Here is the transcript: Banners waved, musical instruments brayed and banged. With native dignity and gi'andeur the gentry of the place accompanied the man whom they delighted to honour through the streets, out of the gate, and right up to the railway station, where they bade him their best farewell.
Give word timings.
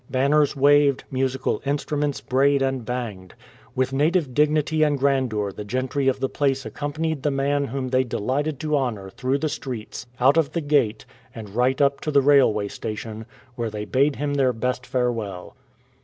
Banners 0.09 0.55
waved, 0.55 1.03
musical 1.11 1.61
instruments 1.63 2.21
brayed 2.21 2.63
and 2.63 2.83
banged. 2.83 3.35
With 3.75 3.93
native 3.93 4.33
dignity 4.33 4.81
and 4.81 4.99
gi'andeur 4.99 5.51
the 5.55 5.63
gentry 5.63 6.07
of 6.07 6.19
the 6.19 6.27
place 6.27 6.65
accompanied 6.65 7.21
the 7.21 7.29
man 7.29 7.65
whom 7.65 7.89
they 7.89 8.03
delighted 8.03 8.59
to 8.61 8.75
honour 8.75 9.11
through 9.11 9.37
the 9.37 9.47
streets, 9.47 10.07
out 10.19 10.37
of 10.37 10.53
the 10.53 10.61
gate, 10.61 11.05
and 11.35 11.51
right 11.51 11.79
up 11.79 12.01
to 12.01 12.09
the 12.09 12.21
railway 12.23 12.67
station, 12.67 13.27
where 13.55 13.69
they 13.69 13.85
bade 13.85 14.15
him 14.15 14.33
their 14.33 14.53
best 14.53 14.87
farewell. 14.87 15.55